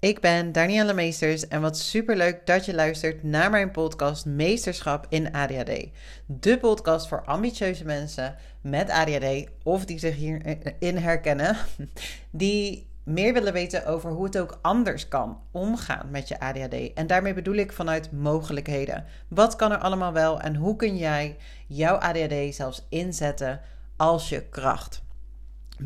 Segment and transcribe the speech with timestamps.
[0.00, 5.32] Ik ben Danielle Meesters en wat superleuk dat je luistert naar mijn podcast Meesterschap in
[5.32, 5.88] ADHD.
[6.26, 11.56] De podcast voor ambitieuze mensen met ADHD of die zich hierin herkennen,
[12.30, 16.92] die meer willen weten over hoe het ook anders kan omgaan met je ADHD.
[16.94, 19.04] En daarmee bedoel ik vanuit mogelijkheden.
[19.28, 21.36] Wat kan er allemaal wel en hoe kun jij
[21.66, 23.60] jouw ADHD zelfs inzetten
[23.96, 25.06] als je kracht?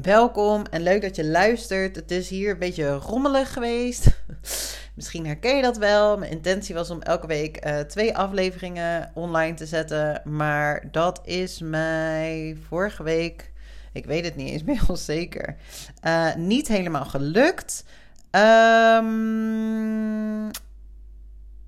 [0.01, 1.97] Welkom en leuk dat je luistert.
[1.97, 4.07] Het is hier een beetje rommelig geweest.
[4.95, 6.19] Misschien herken je dat wel.
[6.19, 10.23] Mijn intentie was om elke week uh, twee afleveringen online te zetten.
[10.25, 13.51] Maar dat is mij vorige week,
[13.93, 15.57] ik weet het niet eens meer heel zeker,
[16.07, 17.85] uh, niet helemaal gelukt.
[18.31, 20.51] Um,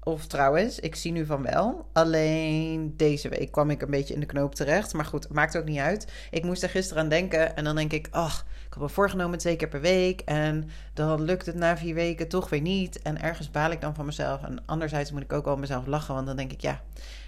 [0.05, 1.87] of trouwens, ik zie nu van wel.
[1.93, 4.93] Alleen deze week kwam ik een beetje in de knoop terecht.
[4.93, 6.13] Maar goed, maakt ook niet uit.
[6.31, 7.57] Ik moest er gisteren aan denken.
[7.57, 10.21] En dan denk ik, ach, ik heb me voorgenomen twee keer per week.
[10.21, 13.03] En dan lukt het na vier weken toch weer niet.
[13.03, 14.43] En ergens baal ik dan van mezelf.
[14.43, 16.15] En anderzijds moet ik ook wel mezelf lachen.
[16.15, 16.81] Want dan denk ik, ja,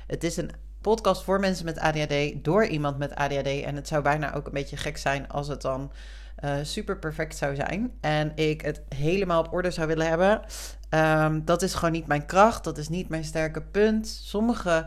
[0.06, 2.44] het is een podcast voor mensen met ADHD.
[2.44, 3.62] Door iemand met ADHD.
[3.62, 5.92] En het zou bijna ook een beetje gek zijn als het dan
[6.44, 7.92] uh, super perfect zou zijn.
[8.00, 10.42] En ik het helemaal op orde zou willen hebben.
[10.90, 12.64] Um, dat is gewoon niet mijn kracht.
[12.64, 14.06] Dat is niet mijn sterke punt.
[14.06, 14.86] Sommige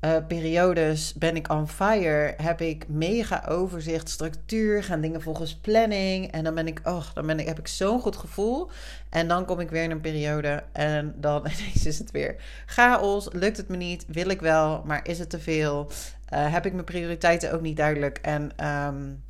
[0.00, 2.34] uh, periodes ben ik on fire.
[2.36, 4.84] Heb ik mega overzicht, structuur.
[4.84, 6.32] Gaan dingen volgens planning.
[6.32, 8.70] En dan ben ik, oh, dan ben ik, heb ik zo'n goed gevoel.
[9.08, 10.62] En dan kom ik weer in een periode.
[10.72, 13.28] En dan ineens is het weer chaos.
[13.32, 14.04] Lukt het me niet?
[14.06, 15.90] Wil ik wel, maar is het te veel?
[16.32, 18.18] Uh, heb ik mijn prioriteiten ook niet duidelijk?
[18.18, 19.22] En um,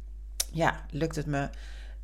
[0.53, 1.49] ja, lukt het me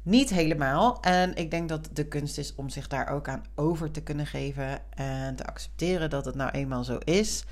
[0.07, 1.01] niet helemaal.
[1.01, 4.27] En ik denk dat de kunst is om zich daar ook aan over te kunnen
[4.27, 7.45] geven en te accepteren dat het nou eenmaal zo is.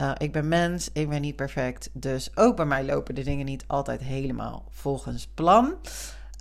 [0.00, 1.90] Uh, ik ben mens, ik ben niet perfect.
[1.92, 5.74] Dus ook bij mij lopen de dingen niet altijd helemaal volgens plan.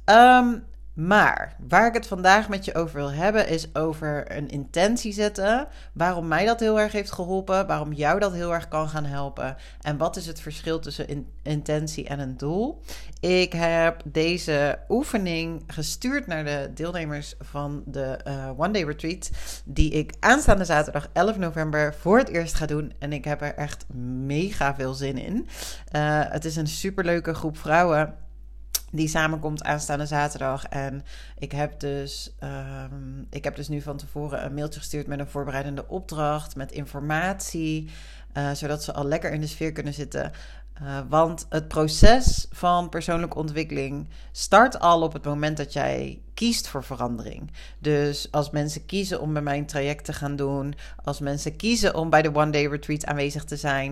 [0.06, 0.64] Um,
[0.96, 5.68] maar waar ik het vandaag met je over wil hebben, is over een intentie zetten.
[5.94, 9.56] Waarom mij dat heel erg heeft geholpen, waarom jou dat heel erg kan gaan helpen.
[9.82, 12.82] En wat is het verschil tussen intentie en een doel?
[13.20, 19.30] Ik heb deze oefening gestuurd naar de deelnemers van de uh, One Day Retreat.
[19.66, 22.94] Die ik aanstaande zaterdag 11 november voor het eerst ga doen.
[23.00, 23.86] En ik heb er echt
[24.26, 25.48] mega veel zin in.
[25.96, 28.24] Uh, het is een superleuke groep vrouwen
[28.96, 30.66] die samenkomt aanstaande zaterdag.
[30.66, 31.04] En
[31.38, 35.28] ik heb, dus, um, ik heb dus nu van tevoren een mailtje gestuurd met een
[35.28, 37.90] voorbereidende opdracht, met informatie,
[38.38, 40.32] uh, zodat ze al lekker in de sfeer kunnen zitten.
[40.82, 46.68] Uh, want het proces van persoonlijke ontwikkeling start al op het moment dat jij kiest
[46.68, 47.52] voor verandering.
[47.80, 52.10] Dus als mensen kiezen om bij mijn traject te gaan doen, als mensen kiezen om
[52.10, 53.92] bij de One Day Retreat aanwezig te zijn,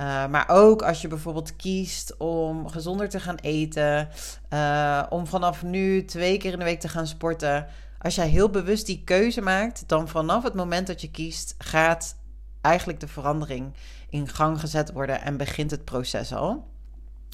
[0.00, 4.08] uh, maar ook als je bijvoorbeeld kiest om gezonder te gaan eten,
[4.52, 7.66] uh, om vanaf nu twee keer in de week te gaan sporten.
[7.98, 12.16] Als jij heel bewust die keuze maakt, dan vanaf het moment dat je kiest, gaat
[12.64, 13.72] eigenlijk de verandering
[14.08, 16.66] in gang gezet worden en begint het proces al.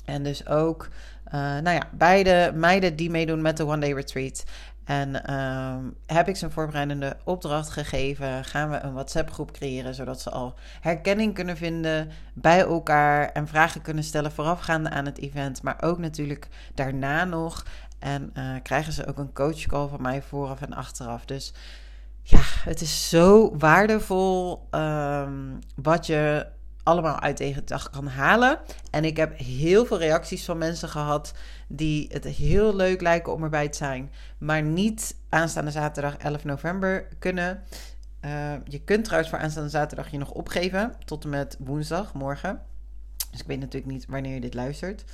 [0.05, 0.89] En dus ook,
[1.27, 4.45] uh, nou ja, beide meiden die meedoen met de One Day Retreat.
[4.85, 8.45] En um, heb ik ze een voorbereidende opdracht gegeven.
[8.45, 13.83] Gaan we een WhatsApp-groep creëren, zodat ze al herkenning kunnen vinden bij elkaar en vragen
[13.83, 17.65] kunnen stellen voorafgaande aan het event, maar ook natuurlijk daarna nog.
[17.99, 21.25] En uh, krijgen ze ook een coachcall van mij vooraf en achteraf.
[21.25, 21.53] Dus
[22.31, 26.47] ja, het is zo waardevol um, wat je
[26.83, 28.59] allemaal uit tegen dag kan halen.
[28.91, 31.33] En ik heb heel veel reacties van mensen gehad
[31.69, 37.07] die het heel leuk lijken om erbij te zijn, maar niet aanstaande zaterdag 11 november
[37.19, 37.63] kunnen.
[38.25, 42.61] Uh, je kunt trouwens voor aanstaande zaterdag je nog opgeven tot en met woensdag, morgen.
[43.31, 45.05] Dus ik weet natuurlijk niet wanneer je dit luistert.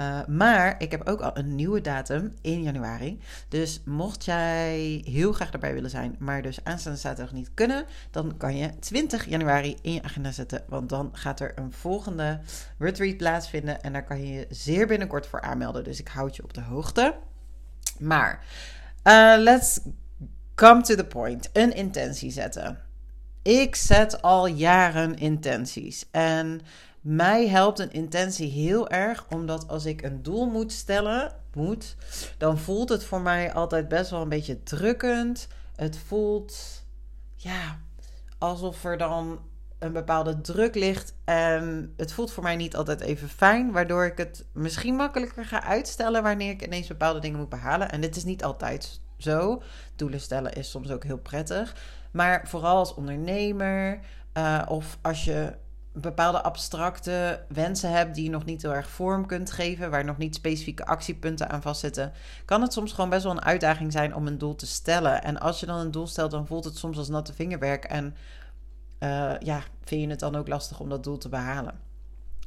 [0.00, 3.20] Uh, maar ik heb ook al een nieuwe datum in januari.
[3.48, 8.36] Dus mocht jij heel graag erbij willen zijn, maar dus aanstaande zaterdag niet kunnen, dan
[8.36, 10.64] kan je 20 januari in je agenda zetten.
[10.68, 12.40] Want dan gaat er een volgende
[12.78, 13.82] retreat plaatsvinden.
[13.82, 15.84] En daar kan je je zeer binnenkort voor aanmelden.
[15.84, 17.14] Dus ik houd je op de hoogte.
[17.98, 18.44] Maar
[19.04, 19.80] uh, let's
[20.54, 21.50] come to the point.
[21.52, 22.78] Een intentie zetten.
[23.42, 26.06] Ik zet al jaren intenties.
[26.10, 26.60] En
[27.08, 31.96] mij helpt een intentie heel erg, omdat als ik een doel moet stellen, moet,
[32.38, 35.48] dan voelt het voor mij altijd best wel een beetje drukkend.
[35.76, 36.84] Het voelt,
[37.34, 37.78] ja,
[38.38, 39.40] alsof er dan
[39.78, 41.14] een bepaalde druk ligt.
[41.24, 45.62] En het voelt voor mij niet altijd even fijn, waardoor ik het misschien makkelijker ga
[45.62, 47.90] uitstellen wanneer ik ineens bepaalde dingen moet behalen.
[47.90, 49.62] En dit is niet altijd zo.
[49.96, 51.76] Doelen stellen is soms ook heel prettig.
[52.10, 54.00] Maar vooral als ondernemer
[54.34, 55.52] uh, of als je
[56.00, 60.18] bepaalde abstracte wensen hebt die je nog niet heel erg vorm kunt geven, waar nog
[60.18, 62.12] niet specifieke actiepunten aan vastzitten,
[62.44, 65.22] kan het soms gewoon best wel een uitdaging zijn om een doel te stellen.
[65.22, 68.16] En als je dan een doel stelt, dan voelt het soms als natte vingerwerk en
[69.00, 71.74] uh, ja, vind je het dan ook lastig om dat doel te behalen.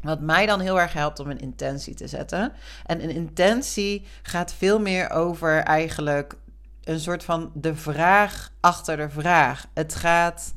[0.02, 2.54] Wat mij dan heel erg helpt om een intentie te zetten.
[2.86, 6.36] En een intentie gaat veel meer over eigenlijk
[6.84, 9.66] een soort van de vraag achter de vraag.
[9.74, 10.54] Het gaat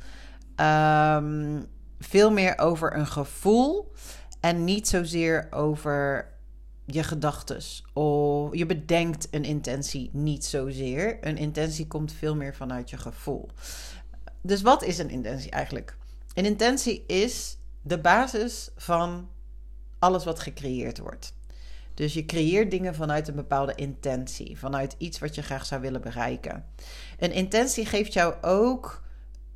[0.55, 1.65] um,
[1.99, 3.91] veel meer over een gevoel
[4.39, 6.33] en niet zozeer over
[6.85, 7.83] je gedachtes.
[7.93, 11.17] Of je bedenkt een intentie niet zozeer.
[11.21, 13.49] Een intentie komt veel meer vanuit je gevoel.
[14.41, 15.97] Dus wat is een intentie eigenlijk?
[16.33, 19.29] Een intentie is de basis van
[19.99, 21.33] alles wat gecreëerd wordt.
[21.93, 26.01] Dus je creëert dingen vanuit een bepaalde intentie, vanuit iets wat je graag zou willen
[26.01, 26.65] bereiken.
[27.19, 29.03] Een intentie geeft jou ook,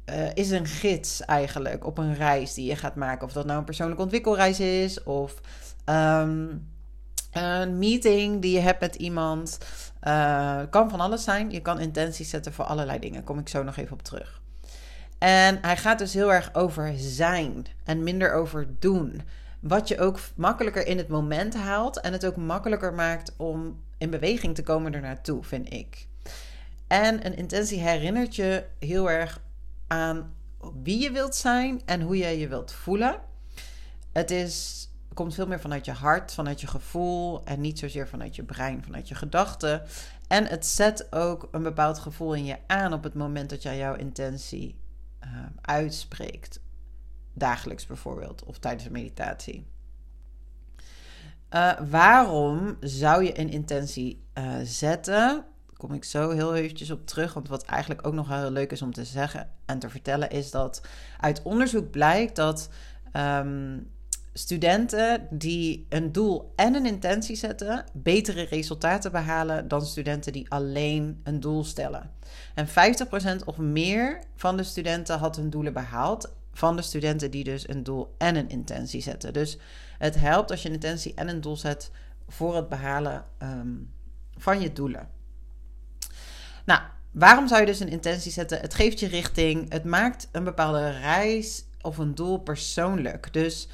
[0.09, 3.27] uh, is een gids eigenlijk op een reis die je gaat maken.
[3.27, 5.33] Of dat nou een persoonlijke ontwikkelreis is, of
[5.85, 6.67] um,
[7.31, 9.57] een meeting die je hebt met iemand.
[10.03, 11.51] Uh, kan van alles zijn.
[11.51, 13.23] Je kan intenties zetten voor allerlei dingen.
[13.23, 14.41] Kom ik zo nog even op terug.
[15.17, 19.21] En hij gaat dus heel erg over zijn en minder over doen.
[19.59, 24.09] Wat je ook makkelijker in het moment haalt en het ook makkelijker maakt om in
[24.09, 26.07] beweging te komen ernaartoe, vind ik.
[26.87, 29.41] En een intentie herinnert je heel erg
[29.89, 30.33] aan
[30.83, 33.19] wie je wilt zijn en hoe jij je wilt voelen.
[34.11, 38.35] Het is, komt veel meer vanuit je hart, vanuit je gevoel en niet zozeer vanuit
[38.35, 39.81] je brein, vanuit je gedachten.
[40.27, 43.77] En het zet ook een bepaald gevoel in je aan op het moment dat jij
[43.77, 44.79] jouw intentie
[45.23, 45.29] uh,
[45.61, 46.59] uitspreekt
[47.33, 49.67] dagelijks bijvoorbeeld of tijdens een meditatie.
[51.53, 55.45] Uh, waarom zou je een intentie uh, zetten?
[55.79, 57.33] Kom ik zo heel eventjes op terug.
[57.33, 60.51] Want wat eigenlijk ook nog heel leuk is om te zeggen en te vertellen, is
[60.51, 60.81] dat
[61.19, 62.69] uit onderzoek blijkt dat
[63.13, 63.91] um,
[64.33, 71.19] studenten die een doel en een intentie zetten, betere resultaten behalen dan studenten die alleen
[71.23, 72.11] een doel stellen.
[72.55, 72.71] En 50%
[73.45, 77.83] of meer van de studenten had hun doelen behaald van de studenten die dus een
[77.83, 79.33] doel en een intentie zetten.
[79.33, 79.57] Dus
[79.97, 81.91] het helpt als je een intentie en een doel zet
[82.27, 83.91] voor het behalen um,
[84.37, 85.17] van je doelen.
[86.69, 86.81] Nou,
[87.11, 88.59] waarom zou je dus een intentie zetten?
[88.59, 93.33] Het geeft je richting, het maakt een bepaalde reis of een doel persoonlijk.
[93.33, 93.67] Dus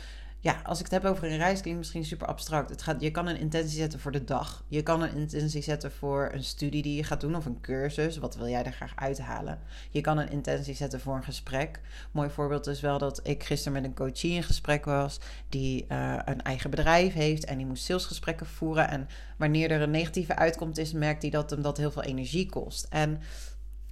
[0.45, 2.69] ja, als ik het heb over een reis, klinkt misschien super abstract.
[2.69, 4.63] Het gaat, je kan een intentie zetten voor de dag.
[4.67, 8.17] Je kan een intentie zetten voor een studie die je gaat doen of een cursus.
[8.17, 9.59] Wat wil jij er graag uithalen?
[9.89, 11.79] Je kan een intentie zetten voor een gesprek.
[12.11, 15.19] Mooi voorbeeld is wel dat ik gisteren met een coachie in gesprek was.
[15.49, 18.89] Die uh, een eigen bedrijf heeft en die moest salesgesprekken voeren.
[18.89, 19.07] En
[19.37, 22.87] wanneer er een negatieve uitkomst is, merkt hij dat hem dat heel veel energie kost.
[22.89, 23.21] En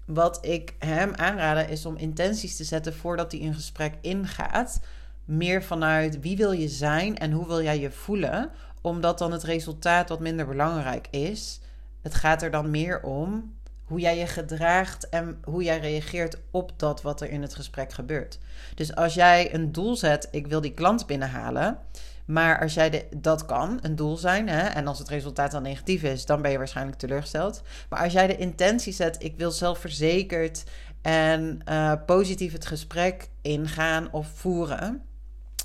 [0.06, 4.80] wat ik hem aanraden is om intenties te zetten voordat hij een gesprek ingaat
[5.26, 9.44] meer vanuit wie wil je zijn en hoe wil jij je voelen, omdat dan het
[9.44, 11.60] resultaat wat minder belangrijk is.
[12.02, 13.54] Het gaat er dan meer om
[13.84, 17.94] hoe jij je gedraagt en hoe jij reageert op dat wat er in het gesprek
[17.94, 18.40] gebeurt.
[18.76, 21.78] Dus als jij een doel zet, ik wil die klant binnenhalen.
[22.26, 25.62] Maar als jij de, dat kan, een doel zijn, hè, en als het resultaat dan
[25.62, 27.62] negatief is, dan ben je waarschijnlijk teleurgesteld.
[27.90, 30.64] Maar als jij de intentie zet, ik wil zelfverzekerd
[31.02, 35.02] en uh, positief het gesprek ingaan of voeren,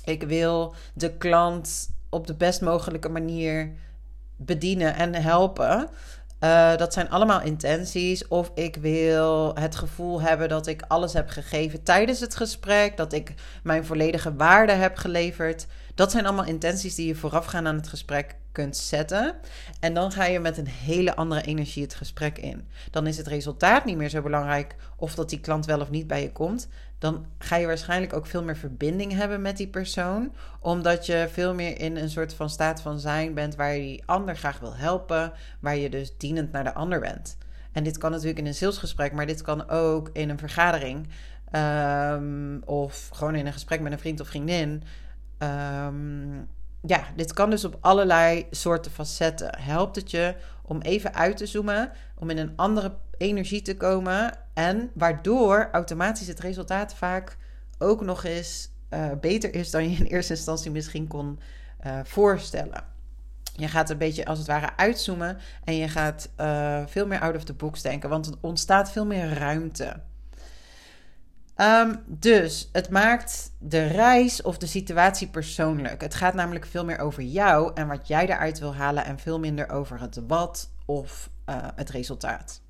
[0.05, 3.71] ik wil de klant op de best mogelijke manier
[4.37, 5.89] bedienen en helpen.
[6.43, 8.27] Uh, dat zijn allemaal intenties.
[8.27, 12.97] Of ik wil het gevoel hebben dat ik alles heb gegeven tijdens het gesprek.
[12.97, 13.33] Dat ik
[13.63, 15.67] mijn volledige waarde heb geleverd.
[15.99, 19.35] Dat zijn allemaal intenties die je voorafgaan aan het gesprek kunt zetten.
[19.79, 22.67] En dan ga je met een hele andere energie het gesprek in.
[22.91, 26.07] Dan is het resultaat niet meer zo belangrijk of dat die klant wel of niet
[26.07, 26.67] bij je komt.
[26.99, 30.33] Dan ga je waarschijnlijk ook veel meer verbinding hebben met die persoon.
[30.59, 34.03] Omdat je veel meer in een soort van staat van zijn bent waar je die
[34.05, 35.31] ander graag wil helpen.
[35.59, 37.37] Waar je dus dienend naar de ander bent.
[37.71, 41.07] En dit kan natuurlijk in een salesgesprek, maar dit kan ook in een vergadering.
[41.51, 44.83] Um, of gewoon in een gesprek met een vriend of vriendin.
[45.43, 46.47] Um,
[46.81, 49.59] ja, dit kan dus op allerlei soorten facetten.
[49.59, 54.37] Helpt het je om even uit te zoomen, om in een andere energie te komen
[54.53, 57.37] en waardoor automatisch het resultaat vaak
[57.77, 61.39] ook nog eens uh, beter is dan je in eerste instantie misschien kon
[61.85, 62.83] uh, voorstellen.
[63.55, 67.35] Je gaat een beetje als het ware uitzoomen en je gaat uh, veel meer out
[67.35, 70.01] of the box denken, want er ontstaat veel meer ruimte.
[71.61, 76.01] Um, dus het maakt de reis of de situatie persoonlijk.
[76.01, 79.39] Het gaat namelijk veel meer over jou en wat jij eruit wil halen en veel
[79.39, 82.61] minder over het wat of uh, het resultaat.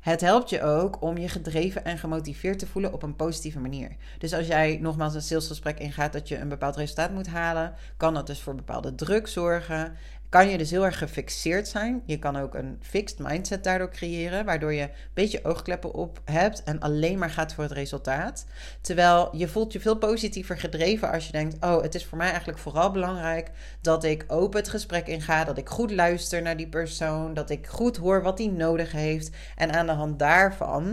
[0.00, 3.96] Het helpt je ook om je gedreven en gemotiveerd te voelen op een positieve manier.
[4.18, 8.14] Dus als jij nogmaals een salesgesprek ingaat dat je een bepaald resultaat moet halen, kan
[8.14, 9.96] dat dus voor bepaalde druk zorgen
[10.34, 12.02] kan je dus heel erg gefixeerd zijn.
[12.06, 16.62] Je kan ook een fixed mindset daardoor creëren, waardoor je een beetje oogkleppen op hebt
[16.62, 18.46] en alleen maar gaat voor het resultaat.
[18.80, 22.28] Terwijl je voelt je veel positiever gedreven als je denkt: Oh, het is voor mij
[22.28, 23.50] eigenlijk vooral belangrijk
[23.80, 27.66] dat ik open het gesprek inga, dat ik goed luister naar die persoon, dat ik
[27.66, 30.84] goed hoor wat hij nodig heeft en aan de hand daarvan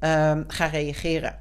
[0.00, 1.38] um, ga reageren.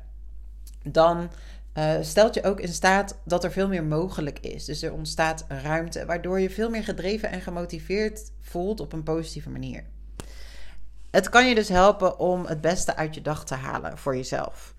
[0.83, 1.29] Dan
[1.73, 4.65] uh, stelt je ook in staat dat er veel meer mogelijk is.
[4.65, 9.49] Dus er ontstaat ruimte, waardoor je veel meer gedreven en gemotiveerd voelt op een positieve
[9.49, 9.83] manier.
[11.11, 14.75] Het kan je dus helpen om het beste uit je dag te halen voor jezelf.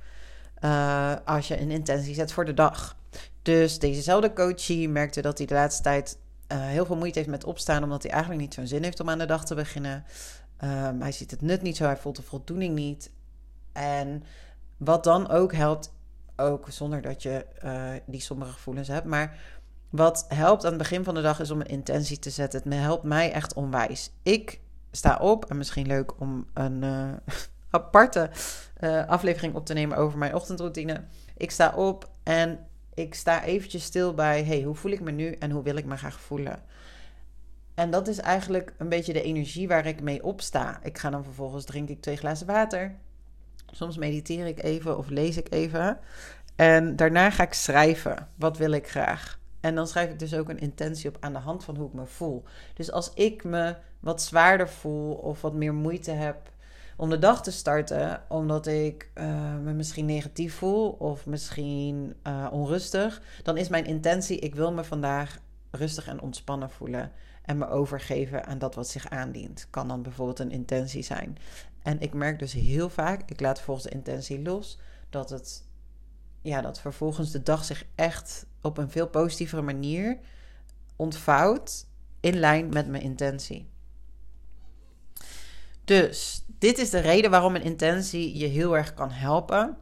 [0.60, 2.96] Uh, als je een intentie zet voor de dag.
[3.42, 6.18] Dus dezezelfde coachie merkte dat hij de laatste tijd
[6.52, 9.10] uh, heel veel moeite heeft met opstaan, omdat hij eigenlijk niet zo'n zin heeft om
[9.10, 10.04] aan de dag te beginnen.
[10.64, 13.10] Um, hij ziet het nut niet zo, hij voelt de voldoening niet.
[13.72, 14.22] En
[14.76, 15.92] wat dan ook helpt,
[16.36, 19.06] ook zonder dat je uh, die sombere gevoelens hebt.
[19.06, 19.38] Maar
[19.90, 22.62] wat helpt aan het begin van de dag is om een intentie te zetten.
[22.62, 24.10] Het helpt mij echt onwijs.
[24.22, 24.60] Ik
[24.90, 27.12] sta op en misschien leuk om een uh,
[27.70, 28.30] aparte
[28.80, 31.04] uh, aflevering op te nemen over mijn ochtendroutine.
[31.36, 35.32] Ik sta op en ik sta eventjes stil bij: hey, hoe voel ik me nu
[35.32, 36.62] en hoe wil ik me graag voelen?
[37.74, 40.80] En dat is eigenlijk een beetje de energie waar ik mee opsta.
[40.82, 42.94] Ik ga dan vervolgens drink ik twee glazen water.
[43.74, 45.98] Soms mediteer ik even of lees ik even.
[46.56, 48.28] En daarna ga ik schrijven.
[48.36, 49.38] Wat wil ik graag?
[49.60, 51.92] En dan schrijf ik dus ook een intentie op aan de hand van hoe ik
[51.92, 52.44] me voel.
[52.74, 56.50] Dus als ik me wat zwaarder voel of wat meer moeite heb
[56.96, 62.46] om de dag te starten, omdat ik uh, me misschien negatief voel of misschien uh,
[62.50, 65.38] onrustig, dan is mijn intentie: ik wil me vandaag
[65.70, 67.12] rustig en ontspannen voelen
[67.42, 69.66] en me overgeven aan dat wat zich aandient.
[69.70, 71.36] Kan dan bijvoorbeeld een intentie zijn.
[71.82, 74.78] En ik merk dus heel vaak, ik laat volgens de intentie los,
[75.10, 75.64] dat het
[76.42, 80.18] ja, dat vervolgens de dag zich echt op een veel positievere manier
[80.96, 81.86] ontvouwt
[82.20, 83.70] in lijn met mijn intentie.
[85.84, 89.76] Dus dit is de reden waarom een intentie je heel erg kan helpen.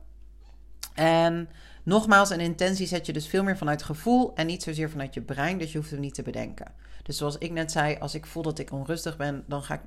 [0.95, 1.49] En
[1.83, 5.23] nogmaals, een intentie zet je dus veel meer vanuit gevoel en niet zozeer vanuit je
[5.23, 5.59] brein.
[5.59, 6.73] Dus je hoeft hem niet te bedenken.
[7.03, 9.81] Dus zoals ik net zei, als ik voel dat ik onrustig ben, dan ga ik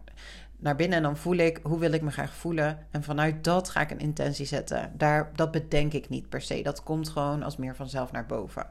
[0.63, 2.87] naar binnen en dan voel ik hoe wil ik me graag voelen.
[2.91, 4.91] En vanuit dat ga ik een intentie zetten.
[4.97, 6.61] Daar, dat bedenk ik niet per se.
[6.63, 8.67] Dat komt gewoon als meer vanzelf naar boven.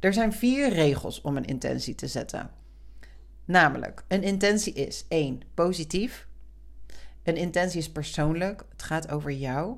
[0.00, 2.50] Er zijn vier regels om een intentie te zetten.
[3.44, 5.40] Namelijk, een intentie is 1.
[5.54, 6.26] positief.
[7.22, 8.64] Een intentie is persoonlijk.
[8.70, 9.76] Het gaat over jou.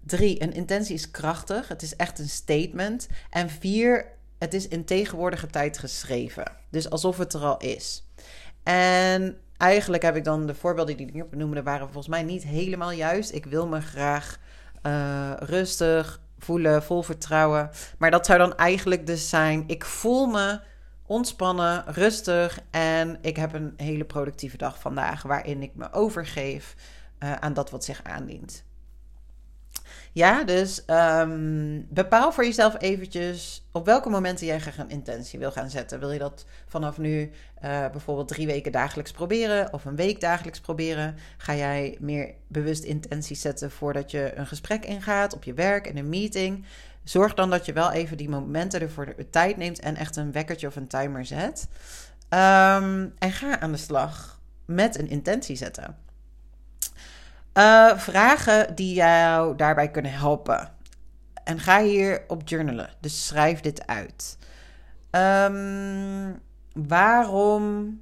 [0.00, 0.42] 3.
[0.42, 1.68] Een intentie is krachtig.
[1.68, 3.08] Het is echt een statement.
[3.30, 4.06] En 4.
[4.38, 6.52] Het is in tegenwoordige tijd geschreven.
[6.70, 8.08] Dus alsof het er al is.
[8.62, 12.90] En eigenlijk heb ik dan de voorbeelden die ik benoemde, waren volgens mij niet helemaal
[12.90, 13.32] juist.
[13.32, 14.38] Ik wil me graag
[14.82, 17.70] uh, rustig voelen, vol vertrouwen.
[17.98, 20.60] Maar dat zou dan eigenlijk dus zijn: ik voel me
[21.06, 26.74] ontspannen, rustig en ik heb een hele productieve dag vandaag waarin ik me overgeef
[27.18, 28.64] uh, aan dat wat zich aandient.
[30.14, 35.52] Ja, dus um, bepaal voor jezelf eventjes op welke momenten jij graag een intentie wil
[35.52, 35.98] gaan zetten.
[35.98, 37.30] Wil je dat vanaf nu
[37.64, 41.16] uh, bijvoorbeeld drie weken dagelijks proberen of een week dagelijks proberen?
[41.36, 45.96] Ga jij meer bewust intenties zetten voordat je een gesprek ingaat op je werk en
[45.96, 46.64] een meeting?
[47.04, 50.32] Zorg dan dat je wel even die momenten ervoor de tijd neemt en echt een
[50.32, 51.68] wekkertje of een timer zet.
[52.28, 56.03] Um, en ga aan de slag met een intentie zetten.
[57.58, 60.72] Uh, vragen die jou daarbij kunnen helpen.
[61.44, 62.90] En ga hier op journalen.
[63.00, 64.38] Dus schrijf dit uit.
[65.10, 66.40] Um,
[66.72, 68.00] waarom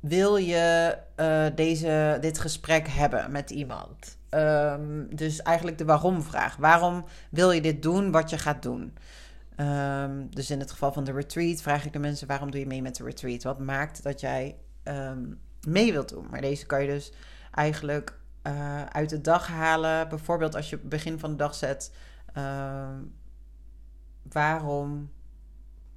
[0.00, 4.18] wil je uh, deze, dit gesprek hebben met iemand?
[4.30, 6.56] Um, dus eigenlijk de waarom-vraag.
[6.56, 8.96] Waarom wil je dit doen, wat je gaat doen?
[9.56, 12.66] Um, dus in het geval van de retreat vraag ik de mensen: waarom doe je
[12.66, 13.42] mee met de retreat?
[13.42, 14.56] Wat maakt dat jij
[15.68, 16.26] mee wilt doen?
[16.30, 17.12] Maar deze kan je dus
[17.56, 20.08] eigenlijk uh, uit de dag halen.
[20.08, 21.92] Bijvoorbeeld als je begin van de dag zet:
[22.36, 22.88] uh,
[24.22, 25.10] waarom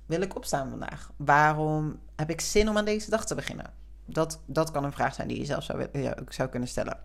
[0.05, 1.11] wil ik opstaan vandaag?
[1.15, 3.73] Waarom heb ik zin om aan deze dag te beginnen?
[4.05, 6.97] Dat, dat kan een vraag zijn die je zelf zou, ja, zou kunnen stellen.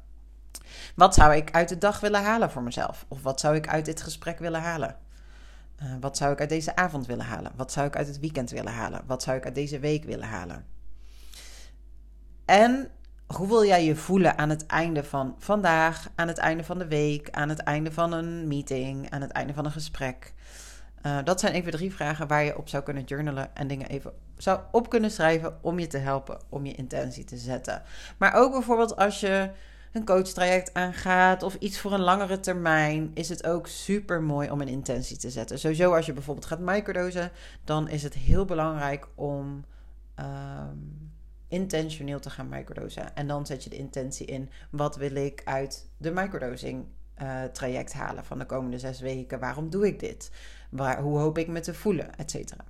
[0.95, 3.05] Wat zou ik uit de dag willen halen voor mezelf?
[3.09, 4.97] Of wat zou ik uit dit gesprek willen halen?
[5.83, 7.53] Uh, wat zou ik uit deze avond willen halen?
[7.57, 9.03] Wat zou ik uit het weekend willen halen?
[9.07, 10.67] Wat zou ik uit deze week willen halen?
[12.45, 12.91] En
[13.37, 16.87] hoe wil jij je voelen aan het einde van vandaag, aan het einde van de
[16.87, 20.35] week, aan het einde van een meeting, aan het einde van een gesprek?
[21.07, 24.13] Uh, dat zijn even drie vragen waar je op zou kunnen journalen en dingen even
[24.37, 27.83] zou op kunnen schrijven om je te helpen om je intentie te zetten.
[28.19, 29.51] Maar ook bijvoorbeeld als je
[29.93, 34.61] een coachtraject aangaat of iets voor een langere termijn, is het ook super mooi om
[34.61, 35.59] een intentie te zetten.
[35.59, 37.31] Sowieso als je bijvoorbeeld gaat microdosen,
[37.65, 39.65] dan is het heel belangrijk om
[40.15, 40.77] ehm,
[41.55, 43.15] intentioneel te gaan microdosen.
[43.17, 46.85] En dan zet je de intentie in, wat wil ik uit de microdosing
[47.23, 49.41] uh, traject halen van de komende zes weken?
[49.41, 50.31] Waarom doe ik dit?
[50.71, 52.65] Waar, hoe hoop ik me te voelen, et cetera.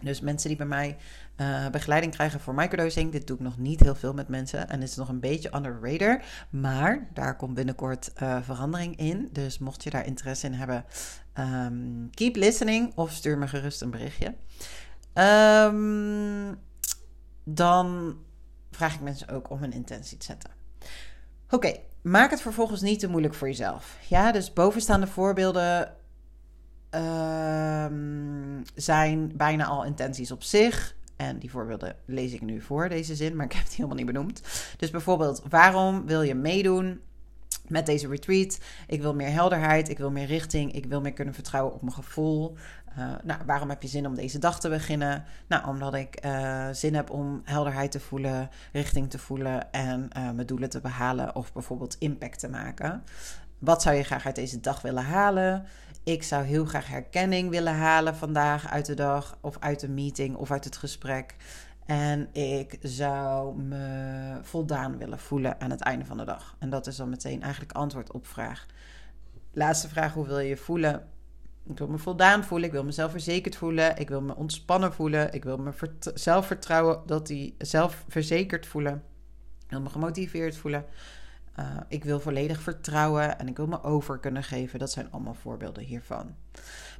[0.00, 0.96] Dus mensen die bij mij
[1.36, 3.12] uh, begeleiding krijgen voor microdosing.
[3.12, 4.68] Dit doe ik nog niet heel veel met mensen.
[4.68, 6.22] En is nog een beetje under radar.
[6.50, 9.28] Maar daar komt binnenkort uh, verandering in.
[9.32, 10.84] Dus mocht je daar interesse in hebben,
[11.38, 14.34] um, keep listening of stuur me gerust een berichtje.
[15.66, 16.58] Um,
[17.44, 18.16] dan
[18.70, 20.50] vraag ik mensen ook om een intentie te zetten.
[21.50, 23.98] Oké, maak het vervolgens niet te moeilijk voor jezelf.
[24.08, 25.94] Ja, dus bovenstaande voorbeelden
[26.90, 30.96] um, zijn bijna al intenties op zich.
[31.16, 34.06] En die voorbeelden lees ik nu voor, deze zin, maar ik heb het helemaal niet
[34.06, 34.42] benoemd.
[34.76, 37.00] Dus bijvoorbeeld, waarom wil je meedoen
[37.68, 38.58] met deze retreat?
[38.86, 41.94] Ik wil meer helderheid, ik wil meer richting, ik wil meer kunnen vertrouwen op mijn
[41.94, 42.56] gevoel.
[42.98, 45.24] Uh, nou, waarom heb je zin om deze dag te beginnen?
[45.46, 50.30] Nou, omdat ik uh, zin heb om helderheid te voelen, richting te voelen en uh,
[50.30, 53.02] mijn doelen te behalen of bijvoorbeeld impact te maken.
[53.58, 55.66] Wat zou je graag uit deze dag willen halen?
[56.04, 60.36] Ik zou heel graag herkenning willen halen vandaag uit de dag, of uit de meeting,
[60.36, 61.34] of uit het gesprek.
[61.86, 66.56] En ik zou me voldaan willen voelen aan het einde van de dag.
[66.58, 68.66] En dat is dan meteen eigenlijk antwoord op vraag.
[69.52, 71.08] Laatste vraag: hoe wil je je voelen?
[71.66, 75.32] Ik wil me voldaan voelen, ik wil mezelf verzekerd voelen, ik wil me ontspannen voelen,
[75.32, 75.72] ik wil me
[76.14, 79.02] zelfvertrouwen, dat die zelfverzekerd voelen,
[79.64, 80.84] ik wil me gemotiveerd voelen.
[81.58, 84.78] Uh, ik wil volledig vertrouwen en ik wil me over kunnen geven.
[84.78, 86.34] Dat zijn allemaal voorbeelden hiervan.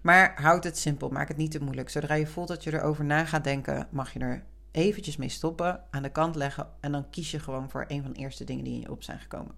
[0.03, 1.91] Maar houd het simpel, maak het niet te moeilijk.
[1.91, 4.43] Zodra je voelt dat je erover na gaat denken, mag je er
[4.75, 8.13] eventjes mee stoppen, aan de kant leggen en dan kies je gewoon voor een van
[8.13, 9.55] de eerste dingen die in je op zijn gekomen.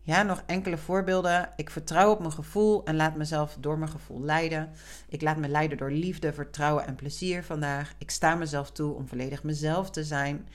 [0.00, 1.48] Ja, nog enkele voorbeelden.
[1.56, 4.70] Ik vertrouw op mijn gevoel en laat mezelf door mijn gevoel leiden.
[5.08, 7.94] Ik laat me leiden door liefde, vertrouwen en plezier vandaag.
[7.98, 10.48] Ik sta mezelf toe om volledig mezelf te zijn.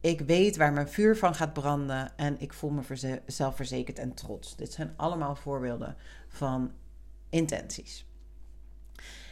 [0.00, 4.56] Ik weet waar mijn vuur van gaat branden en ik voel me zelfverzekerd en trots.
[4.56, 5.96] Dit zijn allemaal voorbeelden
[6.28, 6.72] van
[7.30, 8.05] intenties.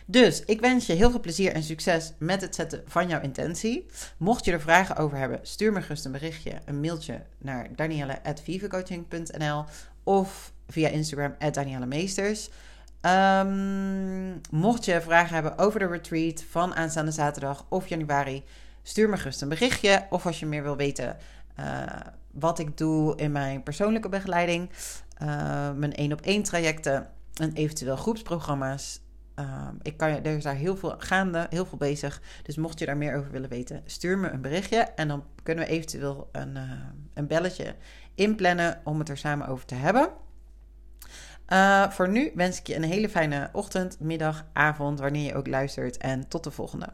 [0.07, 3.87] Dus ik wens je heel veel plezier en succes met het zetten van jouw intentie.
[4.17, 9.65] Mocht je er vragen over hebben, stuur me gerust een berichtje, een mailtje naar danielle.vivacoaching.nl
[10.03, 12.51] of via Instagram @daniellemeesters.
[13.01, 18.45] Um, mocht je vragen hebben over de retreat van aanstaande zaterdag of januari,
[18.83, 20.07] stuur me gerust een berichtje.
[20.11, 21.17] Of als je meer wil weten
[21.61, 21.83] uh,
[22.31, 24.71] wat ik doe in mijn persoonlijke begeleiding,
[25.23, 25.29] uh,
[25.73, 29.01] mijn één op één trajecten en eventueel groepsprogramma's.
[29.39, 32.23] Uh, ik kan, er is daar heel veel gaande, heel veel bezig.
[32.43, 34.77] Dus mocht je daar meer over willen weten, stuur me een berichtje.
[34.77, 36.59] En dan kunnen we eventueel een,
[37.15, 37.75] een belletje
[38.15, 40.09] inplannen om het er samen over te hebben.
[41.93, 45.97] voor nu wens ik je een hele fijne ochtend, middag, avond, wanneer je ook luistert.
[45.97, 46.89] En tot de volgende.